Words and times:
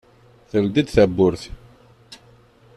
Teldi-d 0.49 0.87
tawwurt. 0.89 1.43